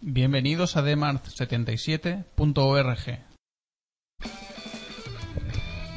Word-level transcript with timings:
Bienvenidos 0.00 0.76
a 0.76 0.84
demart77.org. 0.84 3.18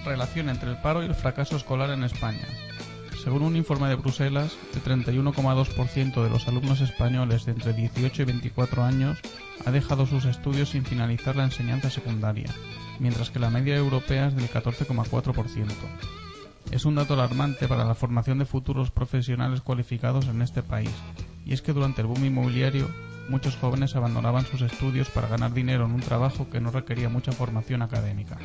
Relación 0.04 0.50
entre 0.50 0.72
el 0.72 0.82
paro 0.82 1.04
y 1.04 1.06
el 1.06 1.14
fracaso 1.14 1.56
escolar 1.56 1.92
en 1.92 2.04
España. 2.04 2.48
Según 3.24 3.44
un 3.44 3.56
informe 3.56 3.90
de 3.90 3.96
Bruselas, 3.96 4.58
el 4.74 4.82
31,2% 4.82 6.24
de 6.24 6.30
los 6.32 6.48
alumnos 6.48 6.82
españoles 6.82 7.46
de 7.46 7.52
entre 7.52 7.74
18 7.74 8.24
y 8.24 8.26
24 8.26 8.84
años 8.84 9.20
ha 9.68 9.72
dejado 9.72 10.08
sus 10.08 10.26
estudios 10.26 10.70
sin 10.70 10.84
finalizar 10.84 11.36
la 11.36 11.44
enseñanza 11.44 11.92
secundaria, 11.92 12.50
mientras 13.00 13.30
que 13.30 13.38
la 13.38 13.52
media 13.52 13.76
europea 13.76 14.30
es 14.30 14.36
del 14.36 14.50
14,4%. 14.50 15.68
Es 16.72 16.86
un 16.86 16.96
dato 16.96 17.14
alarmante 17.14 17.68
para 17.68 17.86
la 17.86 17.94
formación 17.94 18.40
de 18.40 18.46
futuros 18.46 18.90
profesionales 18.90 19.62
cualificados 19.62 20.26
en 20.26 20.42
este 20.42 20.64
país, 20.64 20.90
y 21.46 21.54
es 21.54 21.62
que 21.62 21.74
durante 21.74 22.02
el 22.02 22.08
boom 22.08 22.26
inmobiliario 22.26 22.90
muchos 23.30 23.56
jóvenes 23.56 23.96
abandonaban 23.96 24.46
sus 24.46 24.62
estudios 24.62 25.10
para 25.10 25.28
ganar 25.28 25.54
dinero 25.54 25.86
en 25.86 25.92
un 25.92 26.02
trabajo 26.02 26.50
que 26.50 26.62
no 26.62 26.72
requería 26.72 27.10
mucha 27.10 27.32
formación 27.32 27.82
académica. 27.82 28.38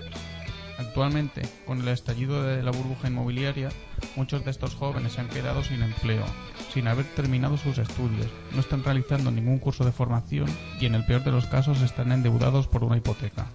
Actualmente, 0.79 1.43
con 1.67 1.81
el 1.81 1.89
estallido 1.89 2.43
de 2.43 2.63
la 2.63 2.71
burbuja 2.71 3.09
inmobiliaria, 3.09 3.71
muchos 4.15 4.45
de 4.45 4.51
estos 4.51 4.75
jóvenes 4.75 5.13
se 5.13 5.23
han 5.23 5.29
quedado 5.29 5.65
sin 5.65 5.83
empleo, 5.83 6.25
sin 6.73 6.87
haber 6.87 7.07
terminado 7.07 7.57
sus 7.57 7.79
estudios, 7.79 8.29
no 8.53 8.61
están 8.61 8.85
realizando 8.85 9.31
ningún 9.31 9.59
curso 9.59 9.85
de 9.85 9.93
formación 9.93 10.47
y 10.79 10.87
en 10.87 10.95
el 10.95 11.07
peor 11.07 11.25
de 11.25 11.33
los 11.33 11.47
casos 11.47 11.81
están 11.81 12.13
endeudados 12.13 12.67
por 12.67 12.85
una 12.85 12.99
hipoteca. 12.99 13.47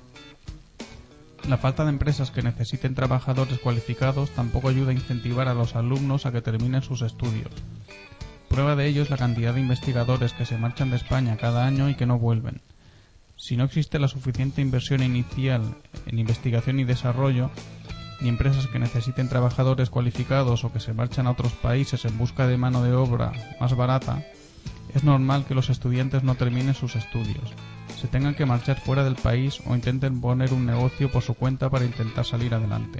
La 1.47 1.57
falta 1.57 1.83
de 1.83 1.89
empresas 1.89 2.31
que 2.31 2.43
necesiten 2.43 2.95
trabajadores 2.95 3.59
cualificados 3.59 4.29
tampoco 4.31 4.69
ayuda 4.69 4.91
a 4.91 4.95
incentivar 4.95 5.47
a 5.47 5.53
los 5.53 5.75
alumnos 5.75 6.25
a 6.25 6.31
que 6.31 6.41
terminen 6.41 6.81
sus 6.81 7.01
estudios. 7.01 7.51
Prueba 8.51 8.75
de 8.75 8.85
ello 8.85 9.01
es 9.01 9.09
la 9.09 9.15
cantidad 9.15 9.53
de 9.53 9.61
investigadores 9.61 10.33
que 10.33 10.45
se 10.45 10.57
marchan 10.57 10.89
de 10.89 10.97
España 10.97 11.37
cada 11.37 11.65
año 11.65 11.89
y 11.89 11.95
que 11.95 12.05
no 12.05 12.19
vuelven. 12.19 12.59
Si 13.37 13.55
no 13.55 13.63
existe 13.63 13.97
la 13.97 14.09
suficiente 14.09 14.61
inversión 14.61 15.01
inicial 15.01 15.61
en 16.05 16.19
investigación 16.19 16.77
y 16.77 16.83
desarrollo, 16.83 17.49
ni 18.19 18.27
empresas 18.27 18.67
que 18.67 18.77
necesiten 18.77 19.29
trabajadores 19.29 19.89
cualificados 19.89 20.65
o 20.65 20.73
que 20.73 20.81
se 20.81 20.93
marchan 20.93 21.27
a 21.27 21.31
otros 21.31 21.53
países 21.53 22.03
en 22.03 22.17
busca 22.17 22.45
de 22.45 22.57
mano 22.57 22.83
de 22.83 22.91
obra 22.91 23.31
más 23.61 23.73
barata, 23.73 24.21
es 24.93 25.05
normal 25.05 25.45
que 25.47 25.55
los 25.55 25.69
estudiantes 25.69 26.23
no 26.23 26.35
terminen 26.35 26.73
sus 26.73 26.97
estudios, 26.97 27.53
se 28.01 28.09
tengan 28.09 28.35
que 28.35 28.45
marchar 28.45 28.77
fuera 28.81 29.05
del 29.05 29.15
país 29.15 29.61
o 29.65 29.75
intenten 29.75 30.19
poner 30.19 30.51
un 30.51 30.65
negocio 30.65 31.09
por 31.09 31.23
su 31.23 31.35
cuenta 31.35 31.69
para 31.69 31.85
intentar 31.85 32.25
salir 32.25 32.53
adelante. 32.53 32.99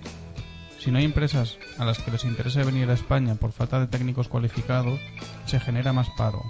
Si 0.82 0.90
no 0.90 0.98
hay 0.98 1.06
empresas 1.06 1.60
a 1.78 1.86
las 1.86 2.00
que 2.00 2.10
les 2.10 2.26
interese 2.26 2.64
venir 2.64 2.90
a 2.90 2.96
España 2.96 3.36
por 3.36 3.52
falta 3.52 3.80
de 3.80 3.86
técnicos 3.86 4.28
cualificados, 4.28 5.00
se 5.46 5.60
genera 5.60 5.94
más 5.94 6.10
paro, 6.10 6.44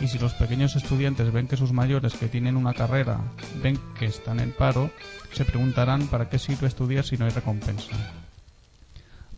y 0.00 0.08
si 0.08 0.18
los 0.18 0.34
pequeños 0.34 0.74
estudiantes 0.74 1.32
ven 1.32 1.46
que 1.46 1.56
sus 1.56 1.72
mayores 1.72 2.14
que 2.14 2.26
tienen 2.26 2.56
una 2.56 2.74
carrera 2.74 3.20
ven 3.62 3.78
que 3.96 4.06
están 4.06 4.40
en 4.40 4.50
paro, 4.50 4.90
se 5.30 5.44
preguntarán 5.44 6.08
para 6.08 6.28
qué 6.28 6.40
sirve 6.40 6.66
estudiar 6.66 7.04
si 7.04 7.16
no 7.16 7.26
hay 7.26 7.30
recompensa. 7.30 7.92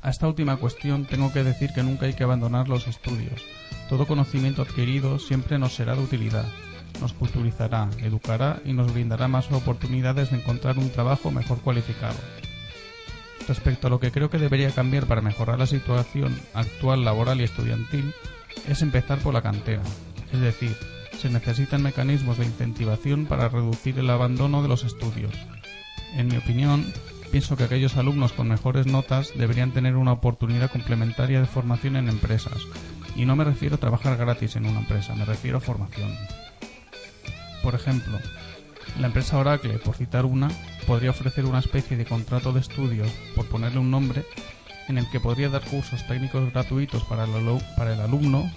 A 0.00 0.08
esta 0.08 0.26
última 0.26 0.56
cuestión 0.56 1.04
tengo 1.04 1.30
que 1.30 1.44
decir 1.44 1.69
que 1.74 1.82
nunca 1.82 2.06
hay 2.06 2.14
que 2.14 2.24
abandonar 2.24 2.70
los 2.70 2.88
estudios. 2.88 3.44
Todo 3.91 4.06
conocimiento 4.06 4.62
adquirido 4.62 5.19
siempre 5.19 5.58
nos 5.58 5.74
será 5.74 5.94
de 5.94 6.04
utilidad, 6.04 6.46
nos 7.02 7.12
culturizará, 7.12 7.91
educará 7.98 8.62
y 8.64 8.72
nos 8.72 8.94
brindará 8.94 9.28
más 9.28 9.52
oportunidades 9.52 10.30
de 10.30 10.38
encontrar 10.38 10.78
un 10.78 10.88
trabajo 10.88 11.30
mejor 11.30 11.60
cualificado. 11.60 12.16
Respecto 13.48 13.86
a 13.86 13.91
lo 13.91 13.98
que 13.98 14.12
creo 14.12 14.28
que 14.28 14.36
debería 14.36 14.70
cambiar 14.70 15.06
para 15.06 15.22
mejorar 15.22 15.58
la 15.58 15.66
situación 15.66 16.38
actual 16.52 17.02
laboral 17.02 17.41
y 17.41 17.44
estudiantil, 17.44 18.14
es 18.68 18.82
empezar 18.82 19.20
por 19.20 19.32
la 19.32 19.41
cantera, 19.41 19.80
es 20.30 20.41
decir, 20.41 20.77
se 21.18 21.30
necesitan 21.30 21.82
mecanismos 21.82 22.36
de 22.36 22.44
incentivación 22.44 23.24
para 23.24 23.48
reducir 23.48 23.98
el 23.98 24.10
abandono 24.10 24.62
de 24.62 24.69
los 24.69 24.84
estudios. 24.84 25.32
En 26.14 26.28
mi 26.28 26.36
opinión, 26.36 26.92
pienso 27.32 27.56
que 27.56 27.64
aquellos 27.64 27.96
alumnos 27.96 28.34
con 28.34 28.48
mejores 28.48 28.86
notas 28.86 29.32
deberían 29.34 29.72
tener 29.72 29.96
una 29.96 30.12
oportunidad 30.12 30.70
complementaria 30.70 31.41
de 31.41 31.47
formación 31.47 31.97
en 31.97 32.10
empresas, 32.10 32.66
y 33.16 33.25
no 33.25 33.34
me 33.34 33.44
refiero 33.44 33.76
a 33.76 33.80
trabajar 33.80 34.19
gratis 34.19 34.56
en 34.56 34.66
una 34.66 34.80
empresa, 34.80 35.15
me 35.15 35.25
refiero 35.25 35.56
a 35.56 35.62
formación. 35.62 36.15
Por 37.62 37.75
ejemplo, 37.75 38.19
la 39.00 39.06
empresa 39.06 39.38
Oracle, 39.38 39.78
por 39.78 39.97
citar 39.97 40.26
una, 40.26 40.50
podría 40.88 41.10
ofrecer 41.10 41.44
una 41.44 41.59
especie 41.59 41.99
de 41.99 42.06
contrato 42.06 42.50
de 42.54 42.60
estudios, 42.60 43.10
por 43.37 43.44
ponerle 43.44 43.78
un 43.78 43.91
nombre, 43.91 44.25
en 44.88 44.97
el 44.97 45.06
que 45.10 45.21
podría 45.21 45.50
dar 45.50 45.60
cursos 45.60 46.06
técnicos 46.06 46.50
gratuitos 46.50 47.04
para 47.04 47.25
el, 47.25 47.31
para 47.76 47.93
el 47.93 48.00
alumno 48.00 48.50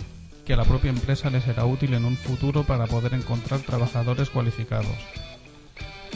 que 0.46 0.54
a 0.54 0.56
la 0.56 0.64
propia 0.64 0.92
empresa 0.92 1.30
le 1.30 1.42
será 1.42 1.66
útil 1.66 1.94
en 1.94 2.06
un 2.06 2.16
futuro 2.16 2.64
para 2.64 2.88
poder 2.88 3.16
encontrar 3.16 3.60
trabajadores 3.60 4.30
cualificados. 4.30 4.96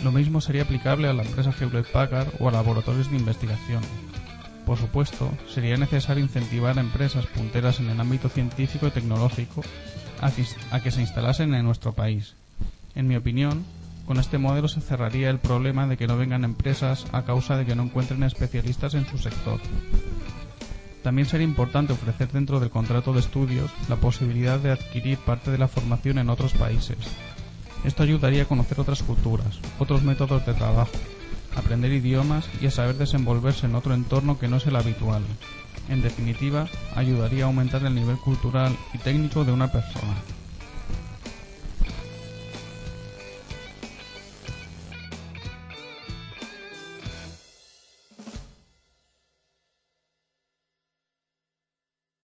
Lo 0.06 0.14
mismo 0.14 0.40
sería 0.40 0.64
aplicable 0.64 1.10
a 1.10 1.14
la 1.14 1.24
empresa 1.24 1.52
Hewlett 1.52 1.92
Packard 1.92 2.30
o 2.40 2.48
a 2.48 2.52
laboratorios 2.54 3.12
de 3.12 3.18
investigación. 3.18 3.82
Por 4.66 4.78
supuesto, 4.78 5.30
sería 5.54 5.76
necesario 5.76 6.24
incentivar 6.24 6.78
a 6.78 6.82
empresas 6.82 7.26
punteras 7.26 7.82
en 7.82 7.90
el 7.90 8.00
ámbito 8.00 8.30
científico 8.30 8.88
y 8.88 8.92
tecnológico 8.92 9.64
a 10.22 10.80
que 10.80 10.92
se 10.92 11.02
instalasen 11.02 11.54
en 11.54 11.66
nuestro 11.66 11.92
país. 11.92 12.36
En 12.96 13.06
mi 13.10 13.18
opinión, 13.18 13.66
con 14.06 14.20
este 14.20 14.38
modelo 14.38 14.68
se 14.68 14.82
cerraría 14.82 15.30
el 15.30 15.40
problema 15.40 15.88
de 15.88 15.98
que 15.98 16.08
no 16.08 16.18
vengan 16.18 16.44
empresas 16.44 17.06
a 17.12 17.24
causa 17.24 17.58
de 17.58 17.66
que 17.66 17.76
no 17.76 17.84
encuentren 17.84 18.24
especialistas 18.24 18.94
en 18.94 19.06
su 19.08 19.18
sector. 19.18 19.60
También 21.04 21.28
sería 21.28 21.46
importante 21.46 21.94
ofrecer 21.94 22.32
dentro 22.32 22.60
del 22.60 22.72
contrato 22.72 23.14
de 23.14 23.20
estudios 23.20 23.72
la 23.90 23.96
posibilidad 23.96 24.60
de 24.60 24.72
adquirir 24.72 25.18
parte 25.20 25.52
de 25.52 25.58
la 25.58 25.68
formación 25.68 26.18
en 26.18 26.30
otros 26.30 26.54
países. 26.54 26.98
Esto 27.84 28.04
ayudaría 28.04 28.44
a 28.44 28.48
conocer 28.48 28.80
otras 28.80 29.04
culturas, 29.04 29.60
otros 29.78 30.02
métodos 30.02 30.46
de 30.46 30.56
trabajo, 30.56 30.98
aprender 31.56 31.92
idiomas 31.92 32.50
y 32.60 32.68
a 32.68 32.72
saber 32.72 32.96
desenvolverse 32.96 33.68
en 33.68 33.76
otro 33.76 33.94
entorno 33.94 34.40
que 34.40 34.48
no 34.48 34.58
es 34.58 34.66
el 34.66 34.76
habitual. 34.76 35.22
En 35.90 36.02
definitiva, 36.02 36.68
ayudaría 36.96 37.44
a 37.44 37.48
aumentar 37.48 37.86
el 37.86 37.94
nivel 37.94 38.18
cultural 38.18 38.76
y 38.94 38.98
técnico 38.98 39.46
de 39.46 39.52
una 39.52 39.72
persona. 39.72 40.16